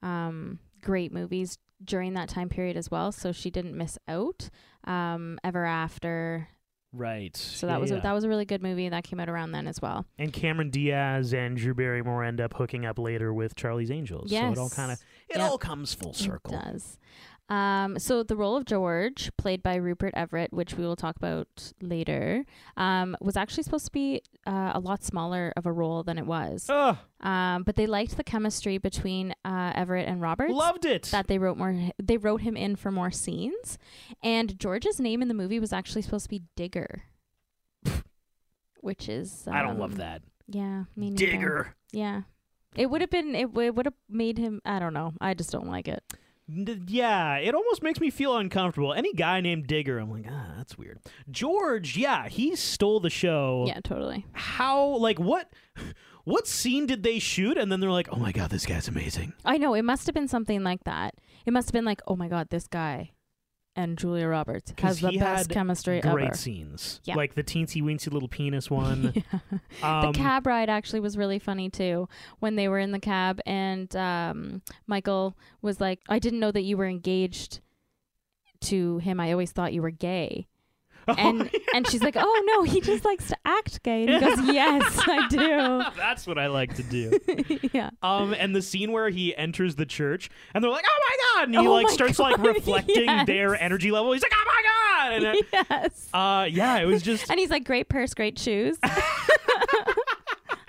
[0.03, 4.49] um, great movies during that time period as well, so she didn't miss out.
[4.85, 6.47] Um, Ever After.
[6.95, 7.35] Right.
[7.35, 9.65] So that was a, that was a really good movie that came out around then
[9.67, 10.05] as well.
[10.19, 14.29] and Cameron Diaz and Drew Barrymore end up hooking up later with Charlie's Angels.
[14.29, 15.49] So it all kind of it Yep.
[15.49, 16.53] all comes full circle.
[16.53, 16.99] It does.
[17.49, 21.73] Um, so the role of George, played by Rupert Everett, which we will talk about
[21.81, 22.45] later,
[22.77, 26.25] um, was actually supposed to be uh, a lot smaller of a role than it
[26.25, 26.67] was.
[26.69, 30.53] Ugh, Um, but they liked the chemistry between uh, Everett and Roberts.
[30.53, 31.03] loved it.
[31.11, 33.77] that they wrote more they wrote him in for more scenes
[34.23, 37.03] and george's name in the movie was actually supposed to be digger
[38.81, 40.21] which is I don't love um, that.
[40.47, 41.15] yeah me neither.
[41.25, 41.75] Digger.
[41.91, 42.21] yeah
[42.75, 45.51] it would have been it, w- would have made him i don't know i just
[45.51, 46.03] don't like it
[46.47, 48.93] Yeah, it almost makes me feel uncomfortable.
[48.93, 50.99] Any guy named Digger, I'm like, ah, that's weird.
[51.31, 53.63] George, yeah, he stole the show.
[53.67, 54.85] yeah totally How?
[54.97, 55.49] Like, what?
[56.25, 57.57] What scene did they shoot?
[57.57, 59.33] And then they're like, oh my god, this guy's amazing.
[59.45, 62.15] i know it must have been something like that it must have been like oh
[62.15, 63.11] my god this guy
[63.75, 67.01] and julia roberts has the best chemistry Great ever scenes.
[67.05, 67.15] Yeah.
[67.15, 69.13] Like the teensy weensy little penis one.
[69.15, 69.39] yeah.
[69.81, 72.07] Um, the cab ride actually was really funny too
[72.39, 76.61] when they were in the cab and um, michael was like i didn't know that
[76.63, 77.61] you were engaged
[78.61, 80.47] to him i always thought you were gay
[81.17, 84.39] and and she's like oh no he just likes to act gay and he goes
[84.53, 87.19] yes i do That's what I like to do.
[87.73, 91.17] yeah Um, and the scene where he enters the church and they're like, "Oh my
[91.41, 93.25] god!" and he Oh like starts like reflecting yes.
[93.27, 94.11] their energy level.
[94.13, 97.49] He's like, "Oh my god!" And it- yes uh, yeah, it was just and he's
[97.49, 98.77] like great purse great shoes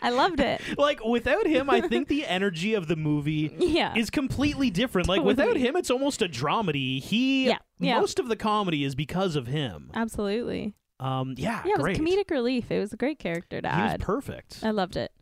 [0.03, 4.11] i loved it like without him, I think the energy of the movie yeah is
[4.11, 5.09] completely different.
[5.09, 7.01] Like without him, it's almost a dramedy.
[7.03, 8.01] He Yeah, Yeah.
[8.01, 9.91] most of the comedy is because of him.
[9.95, 10.75] Absolutely.
[11.01, 12.71] Um, yeah, Yeah, it was comedic relief.
[12.71, 14.01] It was a great character to He was add.
[14.01, 14.61] perfect.
[14.63, 15.13] I loved it.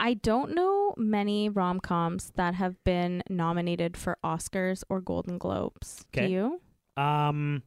[0.00, 6.04] I don't know many rom coms that have been nominated for Oscars or Golden Globes.
[6.14, 6.28] Okay.
[6.28, 6.60] Do you?
[7.02, 7.62] Um,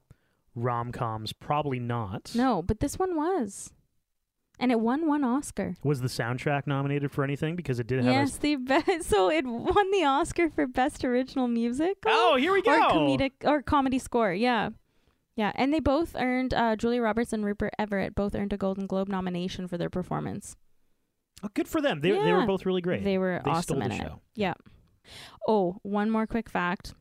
[0.56, 2.32] rom coms probably not.
[2.36, 3.72] No, but this one was.
[4.60, 5.76] And it won one Oscar.
[5.84, 7.56] Was the soundtrack nominated for anything?
[7.56, 8.14] Because it did have.
[8.14, 8.86] Yes, the best.
[9.04, 11.98] So it won the Oscar for best original music.
[12.06, 12.72] Oh, here we go.
[12.72, 14.32] or comedic or comedy score.
[14.34, 14.70] Yeah,
[15.36, 16.54] yeah, and they both earned.
[16.54, 20.56] Uh, Julia Roberts and Rupert Everett both earned a Golden Globe nomination for their performance.
[21.44, 22.02] Oh, good for them.
[22.02, 23.04] They they were both really great.
[23.04, 23.98] They were They awesome in the it.
[23.98, 24.22] show.
[24.36, 24.54] Yeah.
[25.48, 26.94] Oh, one more quick fact.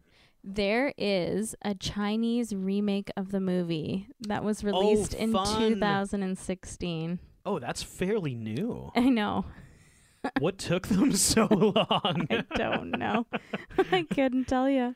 [0.42, 5.68] There is a Chinese remake of the movie that was released in Oh, fun.
[5.74, 7.18] 2016.
[7.44, 8.90] Oh, that's fairly new.
[8.96, 9.44] I know.
[10.40, 12.26] what took them so long?
[12.31, 13.26] I don't know.
[13.92, 14.94] I couldn't tell you.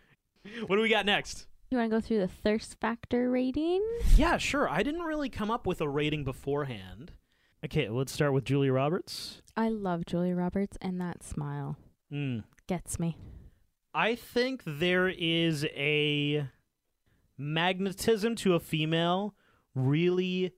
[0.67, 1.47] what do we got next?
[1.71, 3.83] You want to go through the thirst factor rating?
[4.17, 4.69] Yeah, sure.
[4.69, 7.13] I didn't really come up with a rating beforehand.
[7.65, 9.41] Okay, let's start with Julia Roberts.
[9.57, 11.77] I love Julia Roberts, and that smile
[12.13, 12.45] Mm.
[12.69, 13.17] gets me.
[13.95, 16.47] I think there is a
[17.39, 19.35] magnetism to a female
[19.75, 20.53] really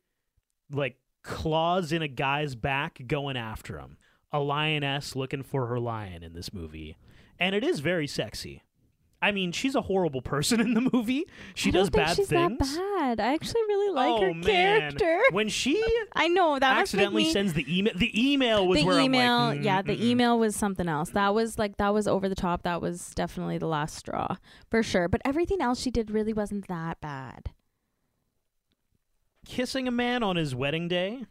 [0.71, 3.99] like claws in a guy's back going after him.
[4.33, 6.97] A lioness looking for her lion in this movie.
[7.39, 8.63] And it is very sexy.
[9.23, 11.25] I mean, she's a horrible person in the movie.
[11.55, 12.59] She I don't does think bad she's things.
[12.59, 13.21] that bad.
[13.21, 14.81] I actually really like oh her man.
[14.81, 15.21] character.
[15.33, 19.01] When she I know that accidentally me- sends the email the email was the where
[19.01, 20.05] email, like, yeah, mm, the mm, mm.
[20.05, 21.11] email was something else.
[21.11, 22.63] That was like that was over the top.
[22.63, 24.37] That was definitely the last straw
[24.71, 25.09] for sure.
[25.09, 27.51] But everything else she did really wasn't that bad.
[29.47, 31.25] Kissing a man on his wedding day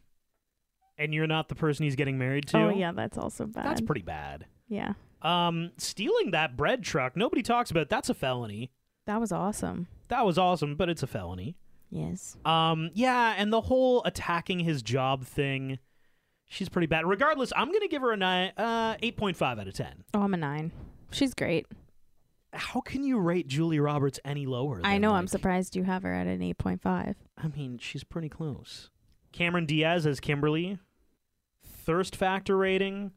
[0.98, 2.58] and you're not the person he's getting married to.
[2.58, 3.66] Oh yeah, that's also bad.
[3.66, 4.46] That's pretty bad.
[4.68, 7.90] yeah, Um, stealing that bread truck, nobody talks about.
[7.90, 8.72] That's a felony.
[9.06, 9.88] that was awesome.
[10.08, 11.58] That was awesome, but it's a felony.
[11.90, 12.36] Yes.
[12.46, 15.80] Um, yeah, and the whole attacking his job thing,
[16.48, 17.06] she's pretty bad.
[17.06, 20.04] Regardless, I'm gonna give her a nine, uh, eight point five out of ten.
[20.14, 20.72] Oh, I'm a nine.
[21.12, 21.68] She's great.
[22.56, 24.82] How can you rate Julie Roberts any lower?
[24.84, 25.12] I than, know.
[25.14, 27.16] I'm surprised you have her at an eight point five.
[27.38, 28.90] I mean, she's pretty close.
[29.32, 30.80] Cameron Diaz as Kimberly.
[31.64, 33.12] Thirst factor rating,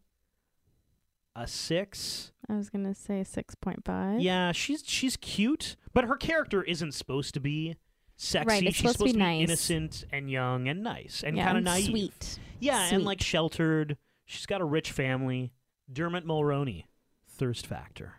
[1.34, 2.32] a six.
[2.50, 4.20] I was gonna say six point five.
[4.20, 7.76] Yeah, she's she's cute, but her character isn't supposed to be
[8.16, 8.46] sexy.
[8.46, 9.44] Right, she's supposed to be nice.
[9.44, 11.86] innocent and young and nice and yeah, kind of and naive.
[11.86, 12.38] sweet.
[12.60, 13.96] Yeah, and like sheltered.
[14.26, 15.52] She's got a rich family.
[15.90, 16.84] Dermot Mulroney,
[17.26, 18.16] thirst factor.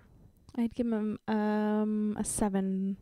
[0.60, 2.98] I'd give him um a seven.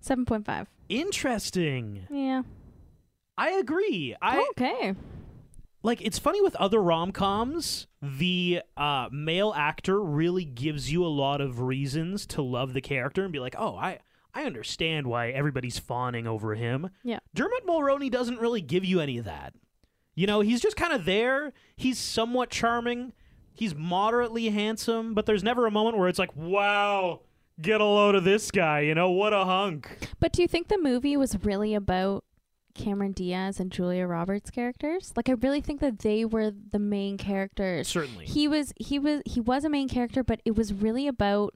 [0.00, 0.68] Seven point five.
[0.88, 2.06] Interesting.
[2.10, 2.42] Yeah.
[3.38, 4.14] I agree.
[4.22, 4.94] I okay.
[5.82, 11.40] like it's funny with other rom-coms the uh, male actor really gives you a lot
[11.40, 13.98] of reasons to love the character and be like oh i
[14.34, 17.18] i understand why everybody's fawning over him Yeah.
[17.34, 19.54] dermot mulroney doesn't really give you any of that
[20.14, 23.12] you know he's just kind of there he's somewhat charming
[23.56, 27.20] he's moderately handsome but there's never a moment where it's like wow
[27.60, 30.68] get a load of this guy you know what a hunk But do you think
[30.68, 32.22] the movie was really about
[32.74, 35.14] Cameron Diaz and Julia Roberts characters?
[35.16, 37.88] Like I really think that they were the main characters.
[37.88, 41.54] certainly He was he was he was a main character, but it was really about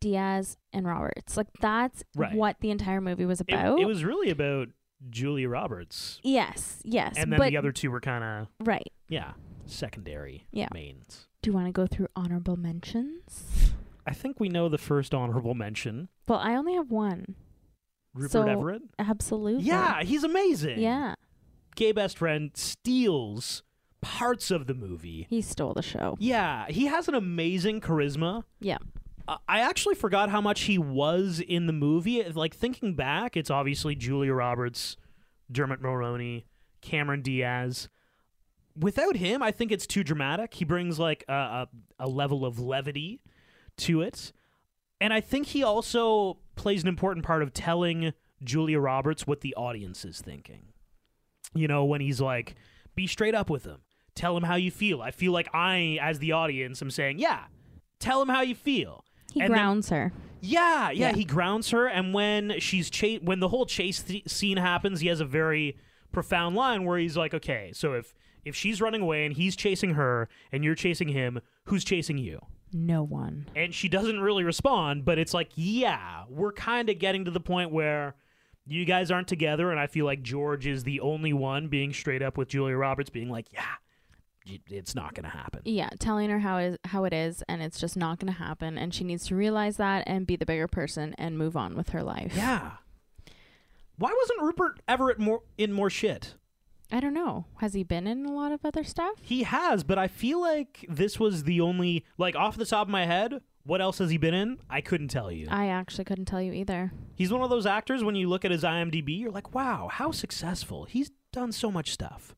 [0.00, 1.36] Diaz and Roberts.
[1.38, 2.34] Like that's Right.
[2.34, 3.80] what the entire movie was it, about.
[3.80, 4.68] it was really about
[5.08, 7.14] julia roberts yes, yes.
[7.16, 8.92] and then but the other two were kind of right.
[9.08, 9.32] Yeah,
[9.72, 10.68] secondary Yeah.
[10.72, 11.26] mains.
[11.42, 13.72] Do you want to go through honorable mentions?
[14.06, 16.08] I think we know the first honorable mention.
[16.28, 17.34] Well, I only have one.
[18.14, 18.82] Rupert So- Everett.
[18.98, 19.62] Absolutely.
[19.64, 20.80] Yeah, he's amazing.
[20.80, 21.14] Yeah.
[21.76, 23.62] Gay best friend steals
[24.00, 25.26] parts of the movie.
[25.30, 26.16] He stole the show.
[26.18, 28.44] Yeah, he has an amazing charisma.
[28.60, 28.78] Yeah.
[29.28, 32.22] Uh, I actually forgot how much he was in the movie.
[32.24, 34.96] Like thinking back, it's obviously Julia Roberts,
[35.52, 36.44] Dermot Mulroney,
[36.80, 37.88] Cameron Diaz.
[38.78, 40.54] Without him, I think it's too dramatic.
[40.54, 41.68] He brings like a, a,
[42.00, 43.20] a level of levity
[43.78, 44.32] to it.
[45.00, 48.12] And I think he also plays an important part of telling
[48.44, 50.68] Julia Roberts what the audience is thinking.
[51.54, 52.54] You know, when he's like,
[52.94, 53.78] be straight up with him.
[54.14, 55.00] Tell him how you feel.
[55.02, 57.44] I feel like I, as the audience, I'm saying, yeah,
[57.98, 59.04] tell him how you feel.
[59.32, 60.12] He And then- grounds her.
[60.42, 61.12] Yeah, yeah, Yeah.
[61.16, 65.08] he grounds her, and when she's cha- when the whole chase th- scene happens, he
[65.08, 65.76] has a very
[66.12, 69.94] profound line where he's like, "Okay, so if if she's running away and he's chasing
[69.94, 72.40] her and you're chasing him, who's chasing you?"
[72.72, 73.48] No one.
[73.56, 77.40] And she doesn't really respond, but it's like, "Yeah, we're kind of getting to the
[77.40, 78.14] point where
[78.66, 82.22] you guys aren't together, and I feel like George is the only one being straight
[82.22, 83.74] up with Julia Roberts, being like, "Yeah,
[84.68, 85.62] it's not going to happen.
[85.64, 88.78] Yeah, telling her how is how it is, and it's just not going to happen,
[88.78, 91.90] and she needs to realize that and be the bigger person and move on with
[91.90, 92.32] her life.
[92.36, 92.72] Yeah.
[93.96, 96.34] Why wasn't Rupert Everett more in more shit?
[96.92, 97.46] I don't know.
[97.58, 99.14] Has he been in a lot of other stuff?
[99.22, 102.90] He has, but I feel like this was the only like off the top of
[102.90, 103.40] my head.
[103.64, 104.58] What else has he been in?
[104.68, 105.46] I couldn't tell you.
[105.50, 106.92] I actually couldn't tell you either.
[107.14, 110.10] He's one of those actors when you look at his IMDb, you're like, wow, how
[110.10, 110.84] successful.
[110.84, 112.34] He's done so much stuff.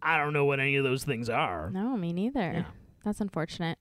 [0.00, 1.70] I don't know what any of those things are.
[1.70, 2.52] No, me neither.
[2.52, 2.64] Yeah.
[3.04, 3.78] That's unfortunate.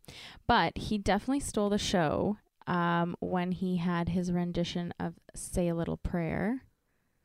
[0.48, 5.76] But he definitely stole the show um, when he had his rendition of "Say a
[5.76, 6.64] Little Prayer."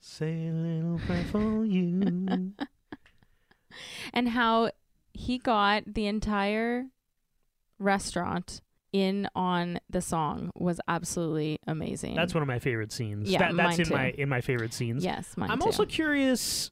[0.01, 2.53] Say a little prayer for you.
[4.13, 4.71] and how
[5.13, 6.87] he got the entire
[7.79, 8.61] restaurant
[8.93, 12.15] in on the song was absolutely amazing.
[12.15, 13.29] That's one of my favorite scenes.
[13.31, 13.95] Yeah, That- that's mine in too.
[13.95, 15.05] my in my favorite scenes.
[15.05, 15.67] yes, mine I'm too.
[15.67, 16.71] also curious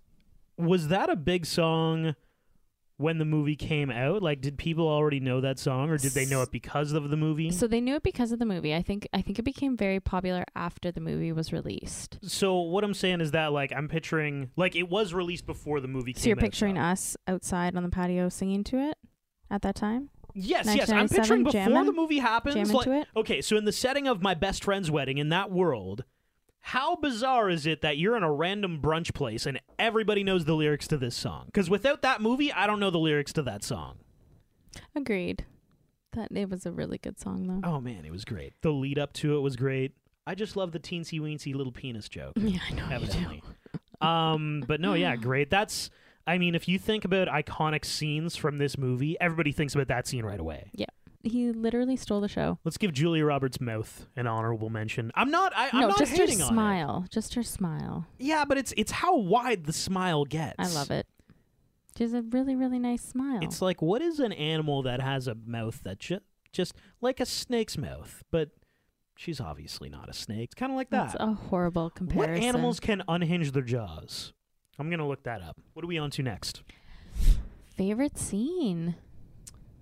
[0.57, 2.15] was that a big song
[2.97, 4.23] when the movie came out?
[4.23, 7.17] Like did people already know that song or did they know it because of the
[7.17, 7.51] movie?
[7.51, 8.75] so they knew it because of the movie.
[8.75, 12.19] I think I think it became very popular after the movie was released.
[12.23, 15.89] So what I'm saying is that like I'm picturing like it was released before the
[15.89, 16.23] movie came out.
[16.23, 16.81] So you're out, picturing though.
[16.83, 18.99] us outside on the patio singing to it
[19.51, 20.11] at that time?
[20.37, 20.91] Yes, yes.
[20.91, 22.73] I'm picturing before jamming- the movie happens.
[22.73, 23.07] Like?
[23.17, 26.05] Okay, so in the setting of my best friend's wedding in that world,
[26.67, 30.55] how bizarre is it that you're in a random brunch place and everybody knows the
[30.55, 31.45] lyrics to this song?
[31.45, 33.99] Because without that movie, I don't know the lyrics to that song.
[34.97, 35.45] Agreed.
[36.15, 37.69] That it was a really good song though.
[37.69, 38.55] Oh man, it was great.
[38.63, 39.93] The lead up to it was great.
[40.27, 42.33] I just love the teensy weensy little penis joke.
[42.39, 43.43] Yeah, I know evidently.
[44.01, 45.51] um, but no, yeah, great.
[45.51, 45.91] That's.
[46.27, 50.07] I mean, if you think about iconic scenes from this movie, everybody thinks about that
[50.07, 50.71] scene right away.
[51.25, 52.59] He literally stole the show.
[52.65, 55.11] Let's give Julia Roberts' mouth an honorable mention.
[55.15, 55.53] I'm not.
[55.57, 56.53] I, I'm no, not just her hating on it.
[56.53, 57.07] smile.
[57.11, 58.07] Just her smile.
[58.19, 60.57] Yeah, but it's it's how wide the smile gets.
[60.59, 61.07] I love it.
[61.97, 63.39] She has a really, really nice smile.
[63.43, 66.21] It's like what is an animal that has a mouth that ju-
[66.53, 68.51] just like a snake's mouth, but
[69.17, 70.45] she's obviously not a snake.
[70.53, 71.23] It's kind of like That's that.
[71.23, 72.35] a horrible comparison.
[72.35, 74.33] What animals can unhinge their jaws?
[74.79, 75.61] I'm gonna look that up.
[75.73, 76.63] What are we on to next?
[77.77, 78.97] Favorite scene.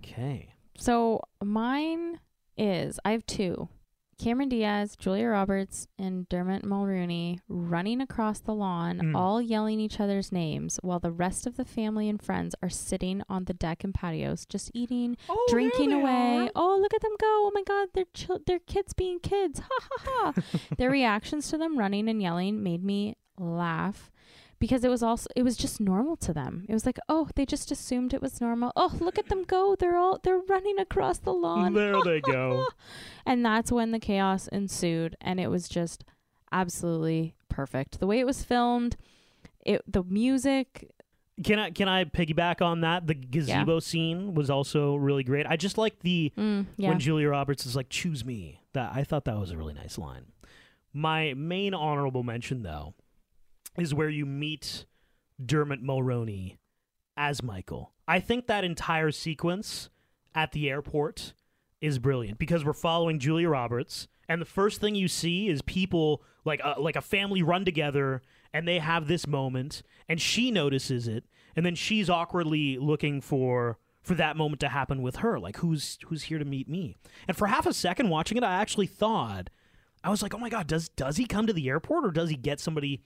[0.04, 0.51] Okay.
[0.76, 2.20] So mine
[2.56, 3.68] is I have two.
[4.18, 9.16] Cameron Diaz, Julia Roberts, and Dermot Mulroney running across the lawn, Mm.
[9.16, 13.22] all yelling each other's names, while the rest of the family and friends are sitting
[13.28, 16.46] on the deck and patios, just eating, Oh, drinking away.
[16.46, 16.50] are.
[16.54, 17.26] Oh, look at them go!
[17.26, 19.58] Oh my God, they're chil- they're kids being kids.
[19.60, 20.42] Ha ha ha!
[20.78, 24.11] Their reactions to them running and yelling made me laugh
[24.62, 26.64] because it was also it was just normal to them.
[26.68, 28.70] It was like, oh, they just assumed it was normal.
[28.76, 29.74] Oh, look at them go!
[29.76, 31.74] They're all they're running across the lawn.
[31.82, 32.66] There they go.
[33.26, 36.04] and that's when the chaos ensued, and it was just
[36.52, 37.98] absolutely perfect.
[37.98, 38.96] The way it was filmed,
[39.66, 40.92] it the music.
[41.42, 43.08] Can I can I piggyback on that?
[43.08, 45.44] The gazebo scene was also really great.
[45.44, 49.02] I just like the Mm, yeah, when Julia Roberts is like, "Choose me." That I
[49.02, 50.26] thought that was a really nice line.
[50.92, 52.94] My main honorable mention, though,
[53.78, 54.86] is where you meet
[55.44, 56.58] Dermot Mulroney
[57.16, 57.92] as Michael.
[58.06, 59.90] I think that entire sequence
[60.34, 61.34] at the airport
[61.80, 66.22] is brilliant because we're following Julia Roberts, and the first thing you see is people
[66.44, 71.08] like a, like a family run together, and they have this moment, and she notices
[71.08, 71.24] it,
[71.56, 75.98] and then she's awkwardly looking for for that moment to happen with her, like who's
[76.06, 76.96] who's here to meet me.
[77.28, 79.50] And for half a second watching it, I actually thought
[80.04, 82.30] I was like, oh my god, does does he come to the airport or does
[82.30, 83.02] he get somebody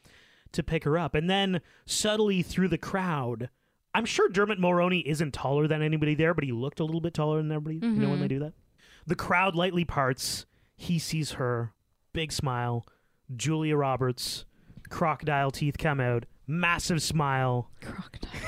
[0.52, 1.14] to pick her up?
[1.14, 3.50] And then subtly through the crowd.
[3.94, 7.14] I'm sure Dermot Mulroney isn't taller than anybody there, but he looked a little bit
[7.14, 7.78] taller than everybody.
[7.87, 8.52] You know when they do that?
[9.06, 10.44] The crowd lightly parts.
[10.76, 11.72] He sees her.
[12.12, 12.87] Big smile.
[13.35, 14.44] Julia Roberts.
[14.90, 16.26] Crocodile teeth come out.
[16.46, 17.70] Massive smile.
[17.80, 18.30] crocodile.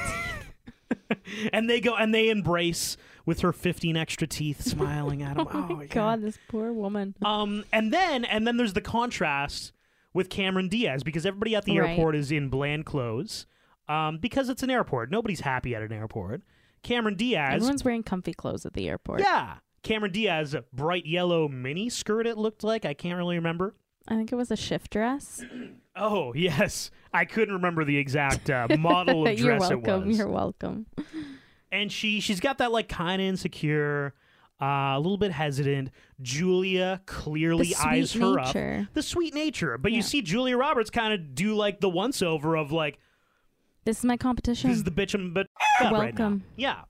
[0.90, 1.48] teeth.
[1.52, 5.46] and they go and they embrace with her 15 extra teeth smiling at him.
[5.52, 5.88] oh my yeah.
[5.88, 7.14] god, this poor woman.
[7.22, 9.72] Um, and then and then there's the contrast
[10.14, 11.90] with Cameron Diaz because everybody at the Right.
[11.90, 13.46] airport is in bland clothes.
[13.88, 15.10] Um, because it's an airport.
[15.10, 16.42] Nobody's happy at an airport.
[16.82, 19.20] Cameron Diaz, Everyone's wearing comfy clothes at the airport.
[19.20, 19.54] yeah.
[19.82, 22.26] Cameron Diaz, bright yellow mini skirt.
[22.26, 23.74] It looked like I can't really remember.
[24.06, 25.42] I think it was a shift dress.
[26.00, 30.02] Oh yes, I couldn't remember the exact uh, model of You're dress welcome.
[30.02, 30.18] it was.
[30.18, 30.86] You're welcome.
[31.72, 34.14] and she she's got that like kind of insecure,
[34.60, 35.90] uh, a little bit hesitant.
[36.20, 38.46] Julia clearly eyes her up.
[38.46, 38.88] nature.
[38.94, 39.96] The sweet nature, but Yeah.
[39.96, 42.98] you see Julia Roberts kind of do like the once over of like
[43.84, 44.70] This is my competition.
[44.70, 45.46] this is the bitch I'm but
[45.80, 45.92] up right.
[46.18, 46.44] Welcome.
[46.56, 46.82] Yeah,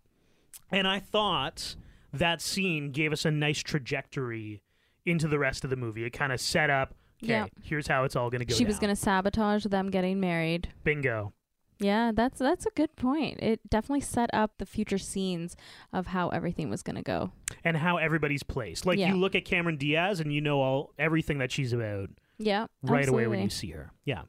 [0.73, 1.77] and I thought
[2.13, 4.63] that scene gave us a nice trajectory
[5.05, 6.05] into the rest of the movie.
[6.05, 6.95] It kind of set up.
[7.23, 7.47] Okay, Yeah.
[7.63, 8.55] here's how it's all going to go.
[8.55, 10.69] she was going to sabotage them getting married.
[10.85, 11.33] bingo.
[11.81, 13.39] Yeah, that's that's a good point.
[13.41, 15.57] It definitely set up the future scenes
[15.93, 17.31] of how everything was going to go.
[17.65, 18.85] and how everybody's placed.
[18.87, 19.09] Like Yeah.
[19.11, 23.09] you look at Cameron Diaz and you know all everything that she's about Yeah, right
[23.09, 23.91] away when you see her.
[24.05, 24.23] Yeah.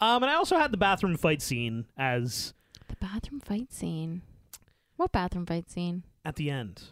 [0.00, 2.54] Um, and I also had the bathroom fight scene as
[2.88, 4.22] The bathroom fight scene.
[4.96, 6.04] What bathroom fight scene?
[6.24, 6.82] at the end.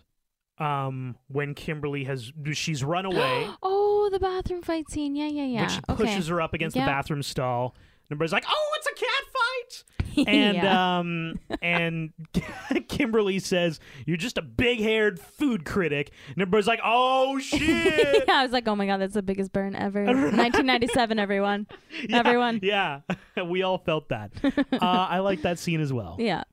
[0.58, 5.16] Um, when Kimberly has she's run away, Oh, the bathroom fight scene.
[5.16, 5.60] Yeah, yeah, yeah.
[5.62, 6.04] when she okay.
[6.04, 6.84] pushes her up against Yep.
[6.84, 7.74] the bathroom stall,
[8.08, 10.98] and everybody's like, "Oh, it's a cat fight!" And yeah.
[10.98, 12.12] um, and
[12.88, 18.52] Kimberly says, "You're just a big-haired food critic," and everybody's like, "Oh shit!" I was
[18.52, 20.04] like, oh my god, that's the biggest burn ever.
[20.04, 21.66] 1997, everyone.
[22.08, 22.60] Yeah, Everyone.
[22.62, 23.00] Yeah,
[23.46, 24.32] we all felt that.
[24.44, 26.16] uh, I like that scene as well.
[26.18, 26.44] Yeah.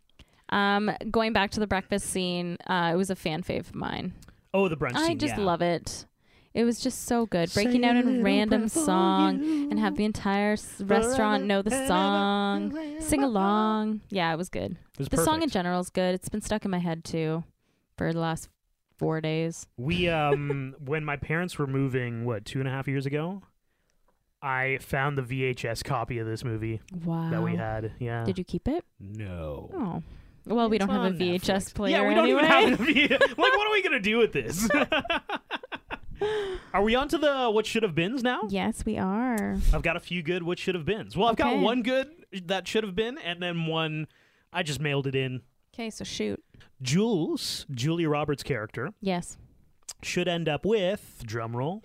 [0.49, 4.13] Um, going back to the breakfast scene, uh, it was a fan fave of mine.
[4.53, 5.19] Oh, the brunch I scene.
[5.19, 5.43] just yeah.
[5.43, 6.05] love it.
[6.53, 7.53] It was just so good.
[7.53, 11.87] Breaking Say out a in random song and have the entire s- restaurant know the
[11.87, 14.01] song, sing along.
[14.09, 14.71] Yeah, it was good.
[14.73, 16.13] It was The song in general is good.
[16.15, 17.45] It's been stuck in my head too
[17.97, 18.49] for the last
[18.97, 19.65] four days.
[19.77, 23.43] We um when my parents were moving, what two and a half years ago,
[24.41, 27.29] I found the VHS copy of this movie Wow.
[27.29, 27.93] that we had.
[27.99, 28.25] Yeah.
[28.25, 28.83] Did you keep it?
[28.99, 29.69] No.
[29.73, 30.03] Oh.
[30.47, 31.73] Well, we It's don't have a on VHS Netflix.
[31.75, 32.41] player Yeah, we don't anyway.
[32.43, 33.37] even have a V- like.
[33.37, 34.67] What are we gonna do with this?
[36.73, 38.41] are we on to the what should have beens now?
[38.49, 39.57] yes, we are.
[39.73, 41.15] I've got a few good what should have beens.
[41.17, 42.09] Well, I've got one good
[42.45, 44.07] that should have been, and then one
[44.53, 45.41] I just mailed it in.
[45.73, 46.43] Okay, so shoot.
[46.81, 49.37] Jules, Julia Roberts' character, Yes.
[50.01, 51.83] should end up with drum roll.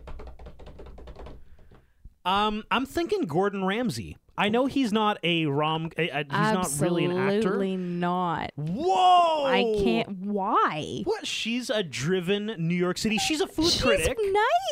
[2.24, 4.16] Um, I'm thinking Gordon Ramsay.
[4.38, 5.90] I know he's not a rom.
[5.98, 7.36] Uh, uh, he's not really an actor.
[7.36, 8.52] Absolutely not.
[8.56, 9.44] Whoa!
[9.46, 10.08] I can't.
[10.20, 11.00] Why?
[11.04, 11.26] What?
[11.26, 13.18] She's a driven New York City.
[13.18, 14.18] She's a food She's critic.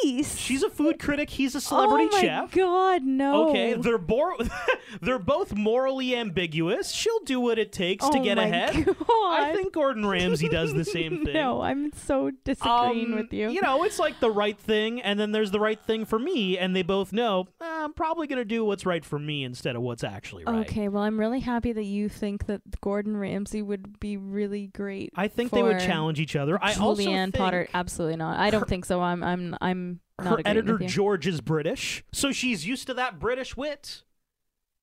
[0.05, 0.37] nice.
[0.37, 1.31] She's a food critic.
[1.31, 2.53] He's a celebrity oh my chef.
[2.53, 3.49] God, no.
[3.51, 4.37] Okay, they're bor-
[5.01, 6.91] they're both morally ambiguous.
[6.91, 8.85] She'll do what it takes to Oh get my ahead.
[8.85, 8.97] God.
[9.41, 11.35] I think Gordon Ramsay does the same thing.
[11.35, 13.51] No, I'm so disagreeing Um, with you.
[13.51, 16.59] You know, it's like the right thing, and then there's the right thing for me,
[16.59, 19.77] and they both know "Uh, I'm probably going to do what's right for me instead
[19.77, 20.67] of what's actually right.
[20.69, 25.13] Okay, well, I'm really happy that you think that Gordon Ramsay would be really great.
[25.15, 26.59] I think they would challenge each other.
[26.61, 28.37] I also Julianne think Potter, absolutely not.
[28.41, 29.01] I don't her- think so.
[29.01, 30.79] I'm, I'm, I'm not her editor.
[30.79, 34.03] George is British, so she's used to that British wit,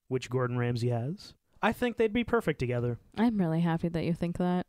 [0.07, 1.33] which Gordon Ramsay has.
[1.61, 2.97] I think they'd be perfect together.
[3.17, 4.67] I'm really happy that you think that.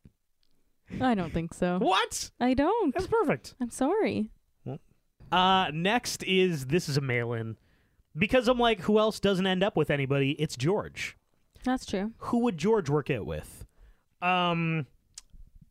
[1.00, 1.78] I don't think so.
[1.80, 2.32] What?
[2.40, 2.92] I don't.
[2.92, 3.54] That's perfect.
[3.60, 4.32] I'm sorry.
[5.30, 7.56] Uh, next is this is a mail-in
[8.16, 10.32] because I'm like, who else doesn't end up with anybody?
[10.32, 11.16] It's George.
[11.64, 12.12] That's true.
[12.18, 13.64] who would George work out with?
[14.20, 14.86] Um,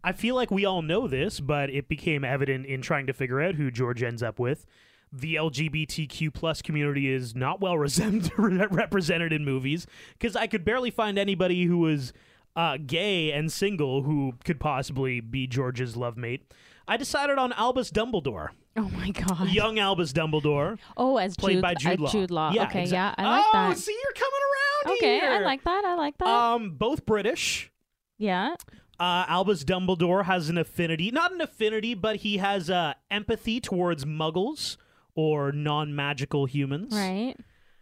[0.03, 3.41] I feel like we all know this, but it became evident in trying to figure
[3.41, 4.65] out who George ends up with.
[5.13, 7.77] The LGBTQ plus community is not well
[8.37, 9.85] represented in movies
[10.17, 12.13] because I could barely find anybody who was
[12.55, 16.53] uh, gay and single who could possibly be George's love mate.
[16.91, 19.47] I decided on Albus Dumbledore, Oh my god.
[19.49, 22.11] young Albus Dumbledore, Oh, as played Jude, by Jude Law.
[22.11, 22.51] Jude Law.
[22.51, 23.77] Yeah, okay, yeah, I like oh, that.
[23.77, 25.85] see, you're coming around Okay, I like that.
[25.85, 26.27] I like that.
[26.27, 27.71] Um, both British.
[28.17, 28.55] yeah.
[28.99, 34.03] Uh, Albus Dumbledore has an affinity, not an affinity, but he has uh, empathy towards
[34.03, 34.75] muggles
[35.15, 36.93] or non magical humans.
[36.93, 37.35] Right.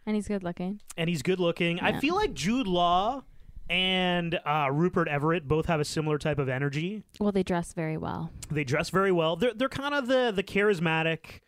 [0.06, 0.80] And he's good looking.
[0.96, 1.80] And he's good looking.
[1.80, 3.24] I feel like Jude Law
[3.70, 7.04] and uh, Rupert Everett both have a similar type of energy.
[7.20, 8.30] Well, they dress very well.
[8.50, 9.36] They dress very well.
[9.36, 11.40] They're, they're kind of the, the charismatic.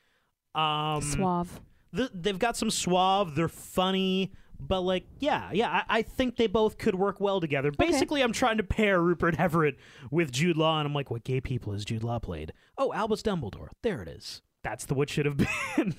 [0.54, 1.61] Um, Suave.
[1.92, 3.35] the, they've got some suave.
[3.35, 4.32] They're funny.
[4.61, 7.72] But like, yeah, yeah, I, I think they both could work well together.
[7.72, 9.76] Basically, I'm trying to pair Rupert Everett
[10.12, 12.52] with Jude Law, and I'm like, what gay people has Jude Law played?
[12.78, 13.68] Oh, Albus Dumbledore.
[13.82, 14.40] There it is.
[14.62, 15.37] That's the what should have
[15.76, 15.96] been.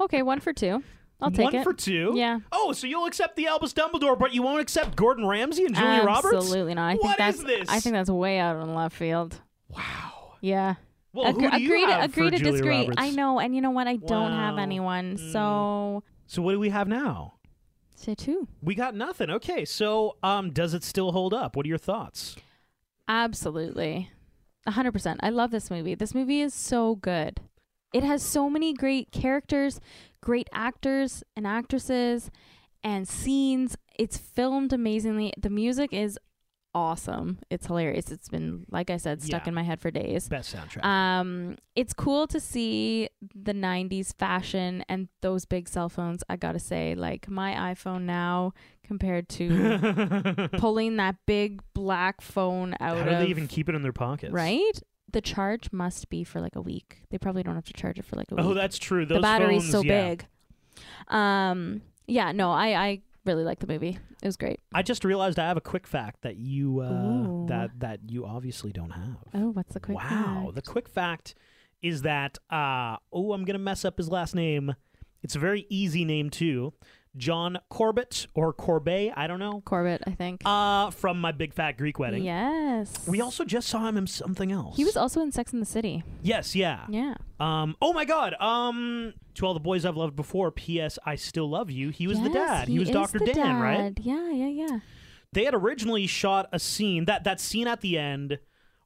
[0.00, 0.82] Okay, one for two.
[1.20, 1.64] I'll take One it.
[1.64, 2.12] for two.
[2.14, 2.40] Yeah.
[2.52, 6.04] Oh, so you'll accept the Albus Dumbledore, but you won't accept Gordon Ramsay and Julia
[6.04, 6.32] Roberts?
[6.34, 6.88] Absolutely not.
[6.90, 7.68] I think What that's is this?
[7.68, 9.40] I think that's way out in left field.
[9.68, 10.34] Wow.
[10.40, 10.74] Yeah.
[11.12, 12.78] Well, who do you agree have to agree for to Julia disagree.
[12.82, 12.96] Roberts?
[12.98, 13.88] I know, and you know what?
[13.88, 14.62] I don't have Wow.
[14.62, 15.16] anyone.
[15.16, 15.32] Mm.
[15.32, 17.34] So So what do we have now?
[17.96, 18.46] say two.
[18.62, 19.28] We got nothing.
[19.28, 21.56] Okay, so um, does it still hold up?
[21.56, 22.36] What are your thoughts?
[23.08, 24.10] Absolutely.
[24.66, 25.18] A hundred percent.
[25.22, 25.94] I love this movie.
[25.94, 27.40] This movie is so good.
[27.92, 29.80] It has so many great characters,
[30.22, 32.30] great actors and actresses,
[32.82, 33.76] and scenes.
[33.98, 35.32] It's filmed amazingly.
[35.36, 36.18] The music is
[36.74, 37.38] awesome.
[37.50, 38.12] It's hilarious.
[38.12, 39.48] It's been, like I said, stuck Yeah.
[39.48, 40.28] in my head for days.
[40.28, 40.84] Best soundtrack.
[40.84, 46.22] Um, it's cool to see the '90s fashion and those big cell phones.
[46.28, 48.52] I gotta say, like my iPhone now
[48.84, 53.74] compared to pulling that big black phone out How do of they even keep it
[53.74, 54.32] in their pockets?
[54.32, 54.80] right.
[55.10, 57.02] The charge must be for like a week.
[57.10, 58.44] They probably don't have to charge it for like a week.
[58.44, 59.06] Oh, that's true.
[59.06, 60.08] Those the battery's phones, so yeah.
[60.08, 60.26] big.
[61.08, 63.98] Um, yeah, no, I I really like the movie.
[64.22, 64.60] It was great.
[64.74, 68.72] I just realized I have a quick fact that you uh, that that you obviously
[68.72, 69.16] don't have.
[69.34, 69.96] Oh, what's the quick?
[69.96, 70.54] wow, fact?
[70.54, 71.34] the quick fact
[71.80, 74.74] is that uh, oh, I'm gonna mess up his last name.
[75.22, 76.72] It's a very easy name too.
[77.18, 79.60] John Corbett or Corbet, I don't know.
[79.64, 80.42] Corbett, I think.
[80.44, 82.22] Uh, from my big fat Greek wedding.
[82.22, 83.06] yes.
[83.06, 84.76] We also just saw him in something else.
[84.76, 86.02] He was also in Sex in the City.
[86.22, 86.86] Yes, yeah.
[86.88, 87.14] Yeah.
[87.40, 87.76] Um.
[87.82, 88.34] Oh my God.
[88.40, 89.14] Um.
[89.34, 90.50] To all the boys I've loved before.
[90.50, 90.98] P.S.
[91.04, 91.90] I still love you.
[91.90, 92.66] He was the dad.
[92.68, 93.92] He, was is Doctor the Dan, right?
[94.00, 94.80] Yeah, yeah, yeah.
[95.32, 98.38] They had originally shot a scene that that scene at the end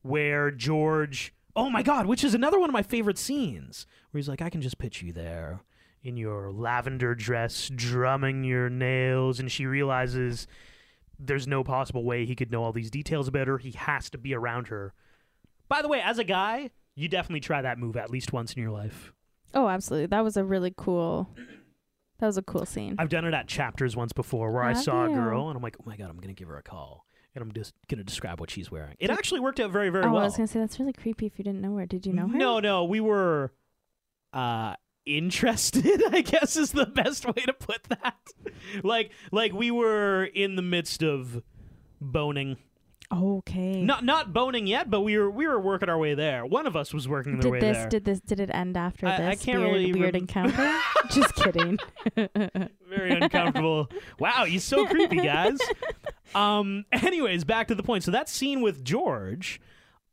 [0.02, 1.34] where George.
[1.54, 4.48] Oh my God, which is another one of my favorite scenes where he's like, I
[4.48, 5.60] can just pitch you there
[6.02, 10.46] in your lavender dress, drumming your nails, and she realizes
[11.18, 13.58] there's no possible way he could know all these details about her.
[13.58, 14.92] He has to be around her.
[15.68, 18.62] By the way, as a guy, you definitely try that move at least once in
[18.62, 19.12] your life.
[19.54, 20.06] Oh, absolutely.
[20.06, 21.30] That was a really cool.
[22.18, 22.96] That was a cool scene.
[22.98, 25.76] I've done it at chapters once before where I saw a girl and I'm like,
[25.80, 28.50] oh my god, I'm gonna give her a call and I'm just gonna describe what
[28.50, 28.94] she's wearing.
[29.00, 30.22] It actually worked out very, very oh, well.
[30.22, 31.86] I was gonna say that's really creepy if you didn't know her.
[31.86, 32.36] Did you know her?
[32.38, 33.52] No, no, we were
[34.32, 34.74] uh
[35.06, 38.16] interested, I guess is the best way to put that.
[38.82, 41.42] like like we were in the midst of
[42.00, 42.56] boning.
[43.12, 43.82] Okay.
[43.82, 46.46] Not not boning yet, but we were we were working our way there.
[46.46, 47.88] One of us was working their did way this there.
[47.90, 50.78] did this did it end after I- I this can't weird, really weird rem- encounter?
[51.10, 51.78] Just kidding.
[52.88, 53.90] very uncomfortable.
[54.18, 55.58] wow, he's so creepy, guys.
[56.34, 56.86] Um.
[56.92, 58.04] Anyways, back to the point.
[58.04, 59.60] So that scene with George,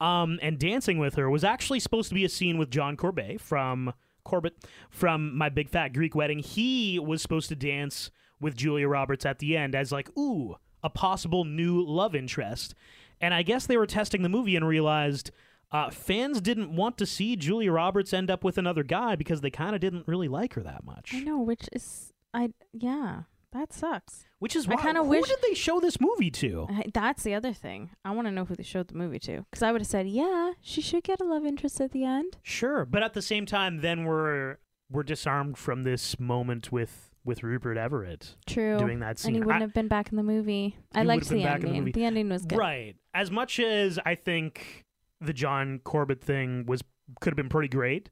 [0.02, 3.40] um, and dancing with her was actually supposed to be a scene with John Corbett
[3.40, 3.94] from
[4.30, 4.56] Corbett
[4.90, 6.40] from My Big Fat Greek Wedding.
[6.40, 10.90] He was supposed to dance with Julia Roberts at the end as like, ooh, a
[10.90, 12.76] possible new love interest.
[13.20, 15.32] And I guess they were testing the movie and realized.
[15.72, 19.52] Uh, fans didn't want to see Julia Roberts end up with another guy because they
[19.52, 21.12] kind of didn't really like her that much.
[21.14, 24.26] I know, which is I yeah, that sucks.
[24.40, 26.68] Which is I why kinda who wish- did they show this movie to?
[26.70, 27.90] I, that's the other thing.
[28.06, 30.08] I want to know who they showed the movie to, because I would have said,
[30.08, 32.38] yeah, she should get a love interest at the end.
[32.44, 34.58] Sure, but at the same time, then we're
[34.92, 38.78] we're disarmed from this moment with with Rupert Everett True.
[38.80, 39.30] doing that scene.
[39.30, 40.78] and he wouldn't I- have been back in the movie.
[40.96, 41.92] I liked the in the ending.
[41.92, 42.58] The ending was good.
[42.58, 42.96] right.
[43.14, 44.86] As much as I think
[45.22, 46.82] the John Corbett thing was
[47.20, 48.10] could have been pretty great,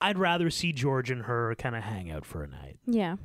[0.00, 2.78] I'd rather see George and her kind of hang out for a night.
[2.86, 3.16] Yeah.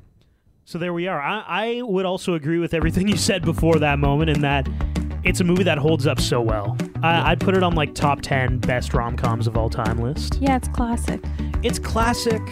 [0.64, 1.20] So there we are.
[1.20, 4.68] I, I would also agree with everything you said before that moment in that
[5.24, 6.76] it's a movie that holds up so well.
[7.02, 10.38] I, I'd put it on like top 10 best rom coms of all time list.
[10.40, 11.22] Yeah, it's classic.
[11.62, 12.42] It's classic.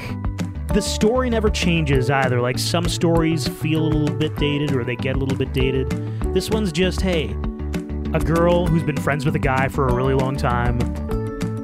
[0.69, 2.41] The story never changes either.
[2.41, 5.91] Like some stories feel a little bit dated or they get a little bit dated.
[6.35, 7.31] This one's just, hey,
[8.13, 10.79] a girl who's been friends with a guy for a really long time,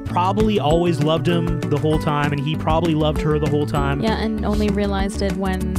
[0.05, 4.01] probably always loved him the whole time, and he probably loved her the whole time.
[4.01, 5.75] Yeah, and only realized it when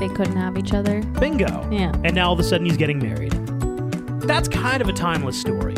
[0.00, 1.02] they couldn't have each other.
[1.20, 1.68] Bingo.
[1.70, 1.92] Yeah.
[2.04, 3.32] And now all of a sudden he's getting married.
[4.22, 5.74] That's kind of a timeless story.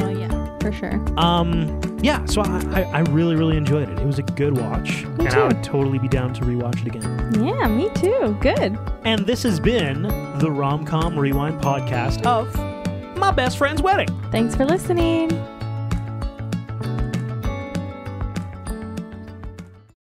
[0.00, 1.00] Oh yeah, for sure.
[1.18, 3.98] Um, yeah, so I, I, I really, really enjoyed it.
[3.98, 5.40] It was a good watch, Me and too.
[5.40, 7.44] I would totally be down to rewatch it again.
[7.44, 8.36] Yeah, me too.
[8.40, 8.78] Good.
[9.04, 12.54] And this has been the Romcom Rewind podcast of
[13.16, 14.08] My Best Friend's Wedding.
[14.30, 15.30] Thanks for listening.